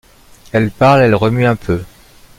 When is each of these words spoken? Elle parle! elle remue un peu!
Elle 0.51 0.71
parle! 0.71 1.01
elle 1.03 1.13
remue 1.13 1.45
un 1.45 1.55
peu! 1.55 1.83